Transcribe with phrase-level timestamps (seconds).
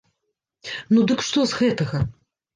[0.97, 2.03] Ну, дык што з гэтага?